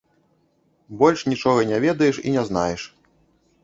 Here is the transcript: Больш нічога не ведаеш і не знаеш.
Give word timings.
Больш 1.03 1.19
нічога 1.31 1.69
не 1.75 1.79
ведаеш 1.87 2.15
і 2.27 2.37
не 2.39 2.43
знаеш. 2.53 2.81